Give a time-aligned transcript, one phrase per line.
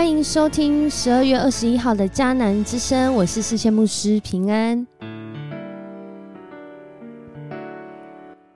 [0.00, 4.86] 欢迎收听十二月二十一号的迦南之声，我是世界牧师平安。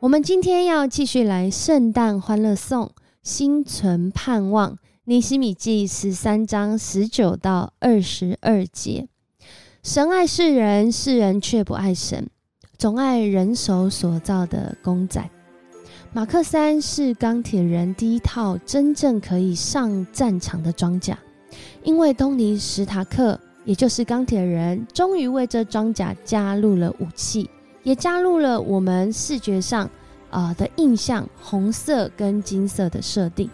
[0.00, 2.90] 我们今天要继续来圣诞欢乐颂，
[3.22, 4.78] 心存盼望。
[5.04, 9.06] 尼西米记十三章十九到二十二节，
[9.82, 12.30] 神爱世人，世人却不爱神，
[12.78, 15.28] 总爱人手所造的公仔。
[16.14, 21.18] 马克三是钢铁人第一套真正可以上战场的装甲，
[21.86, 27.48] 因为东尼史塔克，也就是钢铁人，终于为这装甲加入了武器，
[27.84, 29.88] 也加入了我们视觉上
[30.28, 33.48] 啊的印象，红色跟金色的设定，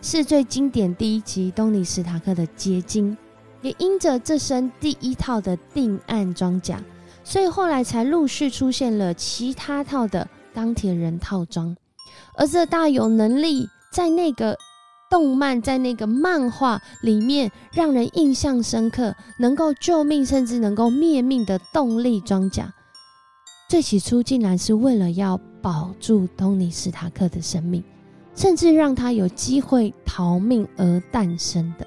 [0.00, 3.14] 是最经典第一集东尼史塔克的结晶，
[3.60, 6.82] 也因着这身第一套的定案装甲，
[7.22, 11.76] 所以后来才陆续出现了其他套的钢铁人套装。
[12.34, 14.56] 而这大有能力，在那个
[15.14, 22.74] 动漫、在那个漫画里面，让人印象深刻，能够救命甚至能够灭命的动力装甲，
[23.68, 27.84] 最起初竟然是为了要保住东尼史塔克的生命，
[28.34, 31.86] 甚至让他有机会逃命而诞生的。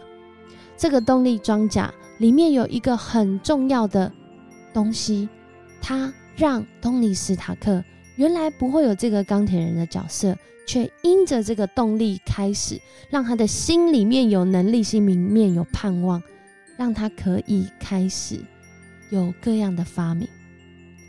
[0.78, 4.10] 这个动力装甲里面有一个很重要的
[4.74, 5.28] 东西，
[5.82, 7.84] 它让东尼史塔克。
[8.18, 10.38] 原来不会有这个钢铁人的角色，
[10.68, 16.22] 却因着这个动力开始，让他的心里面有能力，心里面有盼望，
[16.76, 18.40] 让他可以开始
[19.10, 20.28] 有各样的发明。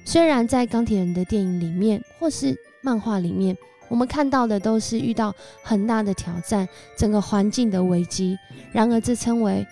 [0.05, 3.57] 虽然在钢铁人的电影里面或是漫画里面，
[3.89, 8.39] 我们看到的都是遇到很大的挑战，整个环境的危机。
[8.71, 9.67] 然而，这称为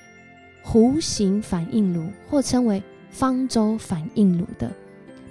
[0.64, 4.70] 弧形反应炉，或称为方舟反应炉的。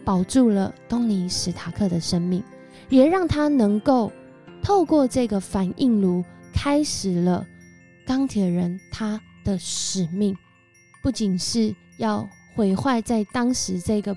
[0.05, 2.43] 保住了东尼史塔克的生命，
[2.89, 4.11] 也让他能够
[4.61, 7.45] 透过这个反应炉，开始了
[8.05, 10.37] 钢铁人他的使命。
[11.01, 14.15] 不仅是要毁坏在当时这个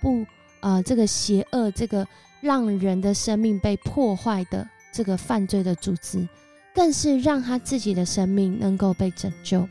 [0.00, 0.24] 不
[0.60, 2.06] 呃这个邪恶、这个
[2.40, 6.26] 让人的生命被破坏的这个犯罪的组织，
[6.74, 9.68] 更是让他自己的生命能够被拯救。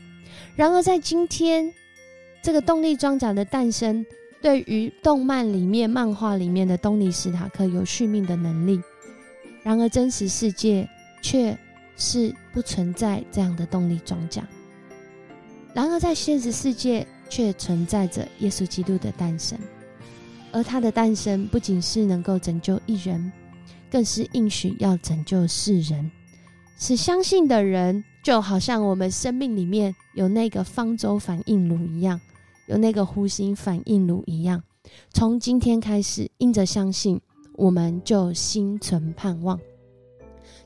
[0.54, 1.72] 然而，在今天
[2.42, 4.06] 这个动力装甲的诞生。
[4.40, 8.80] 对于动漫里面、漫画里面的东尼史塔克有续命的能力，
[9.62, 10.88] 然而真实世界
[11.20, 11.58] 却
[11.96, 14.46] 是不存在这样的动力装甲。
[15.74, 19.58] 然而在现实世界却存在着耶稣基督的诞生，
[20.52, 23.32] 而他的诞生不仅是能够拯救一人，
[23.90, 26.10] 更是应许要拯救世人，
[26.78, 32.20] 使相信的人就好像我们生命里面有那个方舟反应炉一样。
[32.68, 34.62] 有那个弧形反应炉一样，
[35.10, 37.20] 从今天开始，因着相信，
[37.54, 39.58] 我们就心存盼望。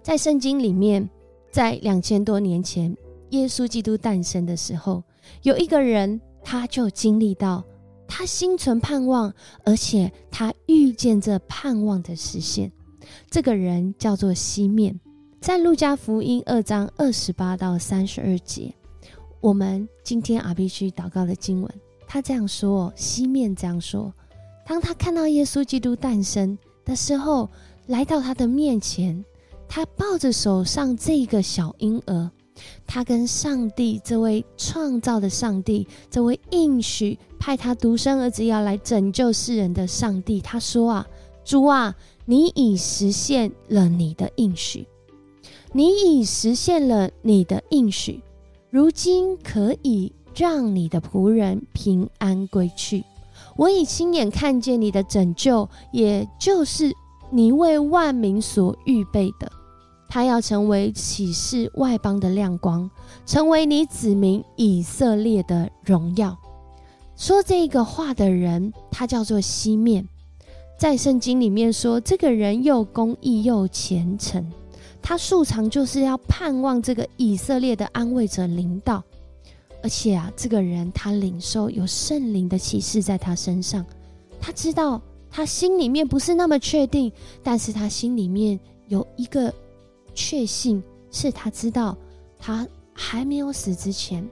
[0.03, 1.09] 在圣经里面，
[1.51, 2.95] 在两千多年前，
[3.31, 5.03] 耶稣基督诞生的时候，
[5.43, 7.63] 有一个人，他就经历到，
[8.09, 9.33] 他心存盼望，
[9.65, 12.71] 而且他遇见这盼望的实现。
[13.31, 14.99] 这个人叫做西面，
[15.41, 18.75] 在路加福音二章二十八到三十二节，
[19.41, 21.73] 我们今天 R B G 祷告的经文。
[22.13, 24.13] 他这样说，西面这样说：
[24.67, 27.49] 当他看到耶稣基督诞生的时候，
[27.87, 29.25] 来到他的面前，
[29.67, 32.31] 他抱着手上这个小婴儿，
[32.87, 41.07] 他跟上帝这位创造的上帝，这位应许派他独生儿子要来拯救世人的上帝，他说啊，
[41.47, 41.97] 主啊，
[42.27, 44.87] 你已实现了你的应许，
[45.73, 48.21] 你已实现了你的应许，
[48.69, 50.13] 如今可以。
[50.35, 53.05] 让你的仆人平安归去。
[53.57, 56.93] 我已亲眼看见你的拯救，也就是
[57.31, 59.51] 你为万民所预备的。
[60.09, 62.91] 他要成为启示外邦的亮光，
[63.25, 66.37] 成为你子民以色列的荣耀。
[67.17, 70.07] 说这个话的人，他叫做西面，
[70.79, 74.51] 在圣经里面说，这个人又公义又虔诚，
[75.01, 79.03] 他素常就是要盼望这个以色列的安慰者临到。
[79.83, 83.85] 而且啊，这个人他领受有圣灵的启示在他身上，
[84.41, 85.01] 他知道
[85.31, 87.13] 他心里面不是那么确定，
[87.43, 88.59] 但是他心里面
[88.89, 89.53] 有一个
[90.15, 91.97] 确信，是他知道
[92.39, 94.27] 他还没有死之前，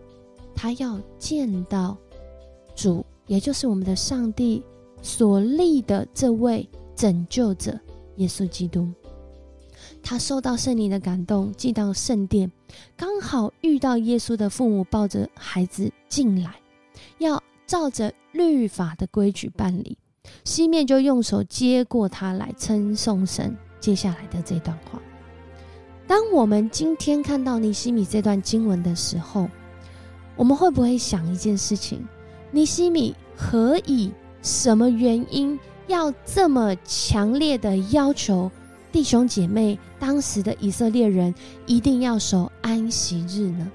[0.54, 1.96] 他要见到
[2.76, 4.62] 主，也就是我们的上帝
[5.02, 7.78] 所立的这位拯救者
[8.16, 8.86] 耶稣基督。
[10.02, 12.50] 他受到圣灵的感动，进到圣殿，
[12.96, 16.54] 刚好遇到耶稣的父母抱着孩子进来，
[17.18, 19.96] 要照着律法的规矩办理。
[20.44, 23.56] 西面就用手接过他来称颂神。
[23.80, 25.00] 接下来的这段话，
[26.06, 29.48] 当我们今天看到尼西米这段经文的时候，
[30.36, 32.06] 我们会不会想一件事情？
[32.50, 34.12] 尼西米何以
[34.42, 38.50] 什么原因要这么强烈的要求
[38.92, 41.34] 弟兄姐妹，当时的以色列人
[41.66, 43.70] 一定要守安息日呢？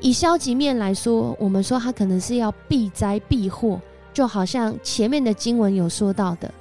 [0.00, 3.80] 以消极面来说，我们说他可能是要避灾避祸，
[4.12, 6.52] 就好像前面的经文有说到的，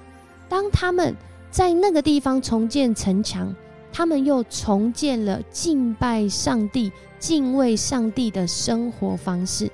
[0.47, 1.15] 当他们
[1.51, 3.53] 在那个地方重建城墙，
[3.91, 9.69] 他们又重建了敬拜上帝、敬畏上帝的生活方式。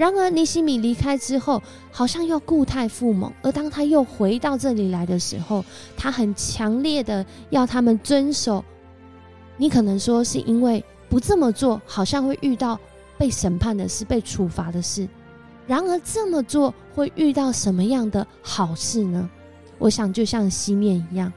[0.00, 1.62] 然而尼西米离开之后，
[1.92, 3.30] 好像又固态复萌。
[3.42, 5.62] 而当他又回到这里来的时候，
[5.94, 8.64] 他很强烈的要他们遵守。
[9.58, 12.80] 你可能说是因为不这么做，好像会遇到。
[13.18, 15.06] 被审判的事，被处罚的事。
[15.66, 19.28] 然而这么做会遇到什么样的好事呢？
[19.76, 21.30] 我想就像西面一样，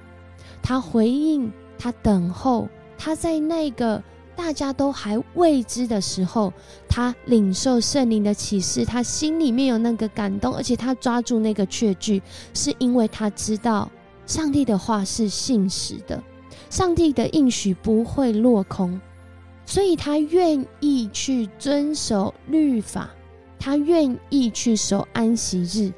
[0.62, 4.02] 他回应，他等候，他在那个
[4.36, 6.52] 大家都还未知的时候，
[6.88, 12.22] 他领受圣灵的启示，他心里面有那个感动，而且他抓住那个确据，
[12.54, 13.90] 是因为他知道
[14.26, 16.22] 上帝的话是信实的，
[16.70, 19.00] 上帝的应许不会落空。
[19.66, 23.10] 所以他愿意去遵守律法，
[23.58, 25.94] 他愿意去守安息日，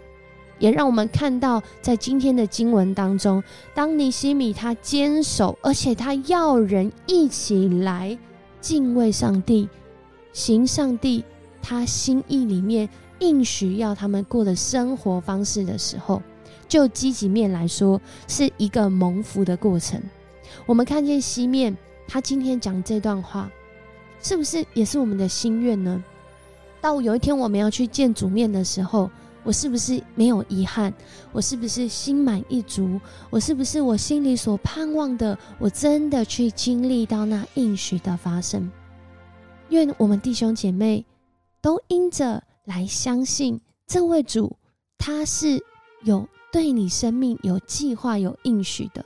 [0.59, 3.43] 也让我们看到，在今天的经文当中，
[3.73, 8.17] 当尼西米他坚守，而且他要人一起来
[8.61, 9.67] 敬畏上帝，
[10.33, 11.23] 行上帝
[11.61, 16.21] 他心意里面应许要他们过的生活方式的时候，
[16.67, 20.01] 就积极面来说，是一个蒙福的过程。
[20.65, 21.75] 我们看见西面。
[22.07, 23.49] 他今天讲这段话，
[24.21, 26.03] 是不是也是我们的心愿呢？
[26.79, 29.09] 到有一天我们要去见主面的时候，
[29.45, 30.92] 我是不是没有遗憾？
[31.31, 33.00] 我是不是心满意足？
[33.30, 38.71] 我是不是我心里所盼望的，我真的去经历到那应许的发生？
[39.69, 41.06] 愿我们弟兄姐妹
[41.62, 44.57] 都因着来相信这位主，
[44.97, 45.63] 他是
[46.03, 49.06] 有对你生命有计划、有应许的。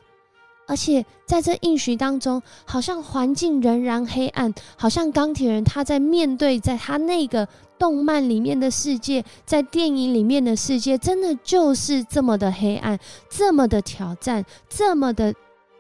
[0.70, 7.48] 而且在这应许当中，好像环境仍然黑暗，好像钢铁人他在面对在他那个
[7.80, 15.34] 动漫里面的世界，在电影里面的世界，真的就是这么的黑暗，这么的挑战，这么的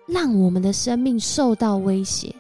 [0.08, 2.34] 让我们的生命受到威胁。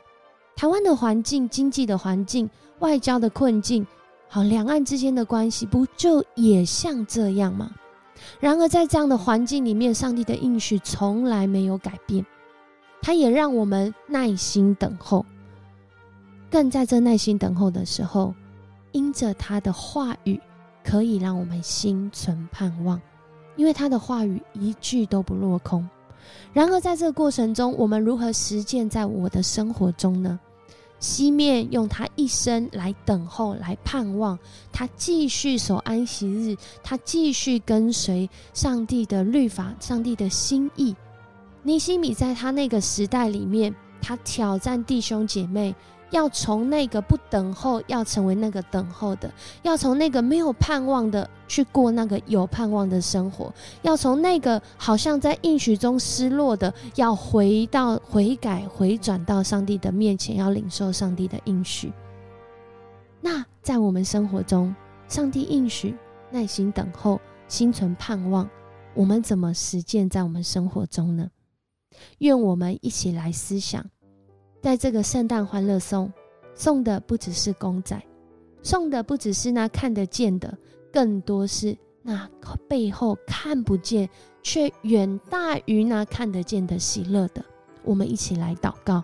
[0.55, 2.49] 台湾的环境、经济的环境、
[2.79, 3.85] 外交的困境，
[4.27, 7.69] 好，两岸之间的关系不就也像这样吗？
[8.39, 12.25] 然而在这样的环境里面，上帝的应许从来没有改变。
[13.01, 15.25] 他也让我们耐心等候，
[16.49, 18.33] 更在这耐心等候的时候，
[18.91, 20.39] 因着他的话语，
[20.83, 23.01] 可以让我们心存盼望，
[23.55, 25.87] 因为他的话语一句都不落空。
[26.53, 30.39] 然而，在这个过程中，我们如何实践在我的生活中呢？
[30.99, 34.37] 西面用他一生来等候，来盼望，
[34.69, 40.93] 他继续守安息日，他继续跟随上帝的律法，上帝的心意。
[41.63, 45.75] 尼西米在他那个时代里面，他挑战弟兄姐妹，
[46.09, 49.29] 要从那个不等候，要成为那个等候的；
[49.61, 53.51] 要从那个没有盼望的，去过那个有盼望的生活；
[53.81, 61.91] 要从那个好像在应许中失落的，要回到悔改、回转到上帝的面前，要领受上帝的应许。
[63.19, 64.73] 那在我们生活中，
[65.09, 65.93] 上帝应许，
[66.31, 67.19] 耐心等候，
[67.49, 68.49] 心存盼望，
[68.93, 71.29] 我们怎么实践在我们生活中呢？
[72.19, 73.85] 愿我们一起来思想，
[74.61, 76.11] 在这个圣诞欢乐颂，
[76.55, 78.01] 送的不只是公仔，
[78.61, 80.57] 送的不只是那看得见的，
[80.91, 82.29] 更多是那
[82.67, 84.09] 背后看不见
[84.43, 87.43] 却远大于那看得见的喜乐的。
[87.83, 89.03] 我们一起来祷告，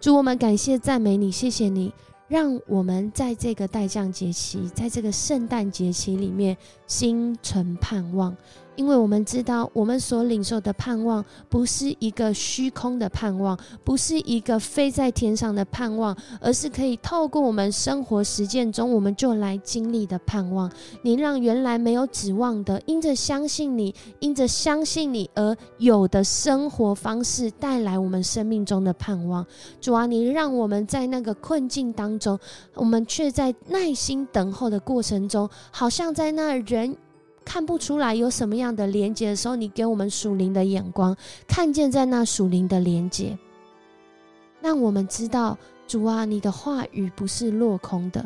[0.00, 1.92] 主我们感谢赞美你，谢谢你，
[2.28, 6.56] 让我们在这个待降节期，在这个圣诞节期里面，
[6.92, 8.36] 心存盼望。
[8.74, 20.72] 因为我们知道，我们所领受的盼望不是一个虚空的盼望，不是一个飞在天上的盼望，而是可以透过我们生活实践中，我们就来经历的盼望。
[21.02, 29.44] 你让原来没有指望的，因着相信你，因着相信你而有的生活方式，带来我们生命中的盼望。
[29.82, 32.38] 主啊，你让我们在那个困境当中，
[32.72, 36.96] 我们却在耐心等候的过程中，好像在那人人。
[37.44, 41.16] 看不出来有什么样的连接的时候，你给我们属灵的眼光，
[41.48, 43.36] 看见在那属灵的连接，
[44.60, 45.58] 让我们知道
[45.88, 48.24] 主啊，你的话语不是落空的，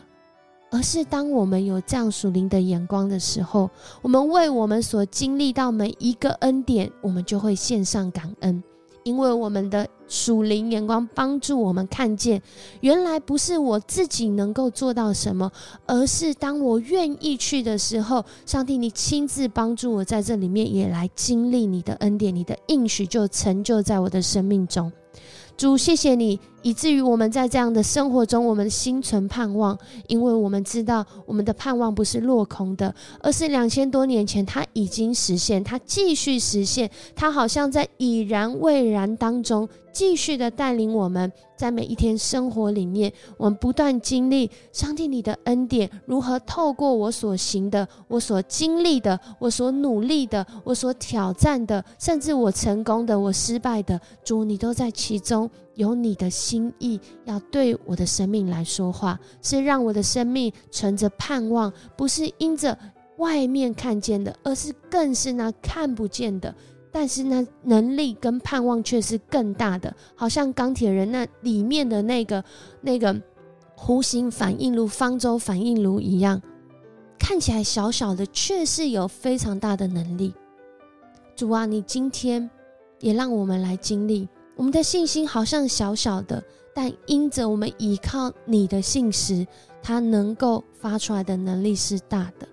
[0.71, 3.71] 而是当我们有这样属灵的眼光的时候，
[4.03, 8.63] 我们为我们所经历到每一个恩典，我们就会献上感恩，
[9.07, 12.43] 因为我们的属灵眼光帮助我们看见，
[12.81, 15.49] 原来不是我自己能够做到什么，
[15.87, 24.91] 而是当我愿意去的时候，上帝你亲自帮助我在这里面也来经历你的恩典，你的应许就成就在我的生命中。
[25.57, 39.69] 主，谢谢你，以至于我们在这样的生活中，我们心存盼望，因为我们知道我们的盼望不是落空的，而是两千多年前它已经实现，它继续实现，它好像在已然未然当中。
[39.93, 62.77] 继续的带领我们，在每一天生活里面，我们不断经历上帝你的恩典，如何透过我所行的、我所经历的、我所努力的、我所挑战的，甚至我成功的、我失败的，主你都在其中，有你的心意要对我的生命来说话，是让我的生命存着盼望，不是因着
[63.19, 66.55] 外面看见的，而是更是那看不见的。
[66.91, 72.43] 但是呢，能力跟盼望却是更大的，好像钢铁人那里面的那个
[72.81, 73.15] 那个
[73.77, 76.41] 弧形反应炉、方舟反应炉一样，
[77.19, 80.33] 看起来小小的，却是有非常大的能力。
[81.35, 82.49] 主啊，你今天
[83.01, 86.43] 也让我们来经历，我们的信心好像小小的，
[86.75, 89.47] 但因着我们依靠你的信实，
[89.81, 92.49] 它能够发出来的能力是大的。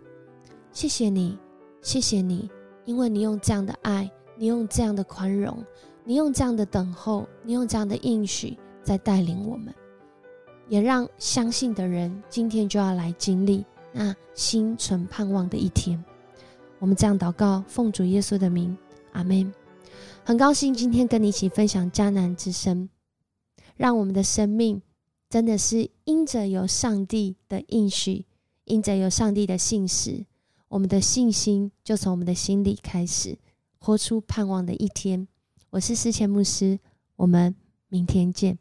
[0.71, 1.37] 谢谢你，
[1.81, 2.49] 谢谢你，
[2.85, 4.11] 因为你用这样的爱。
[4.35, 5.63] 你用这样的宽容，
[6.03, 9.71] 你用这样的等候，你用这样的应许，在带领我们，
[10.67, 16.03] 也让相信的人今天就要来经历那心存盼望的一天。
[16.79, 18.75] 我们这样祷告，奉主耶稣的名，
[19.11, 19.53] 阿门。
[20.25, 22.87] 很高兴今天跟你一起分享迦南之声，
[23.75, 24.81] 让我们的生命
[25.29, 28.25] 真的是因着有上帝的应许，
[28.63, 30.25] 因着有上帝的信实，
[30.69, 33.37] 我们的信心就从我们的心里开始。
[33.79, 35.27] 活出盼望的一天。
[35.71, 36.79] 我是思前牧师，
[37.17, 37.53] 我们
[37.89, 38.57] 明天见。